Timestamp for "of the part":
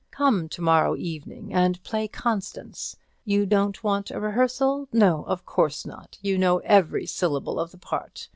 7.59-8.27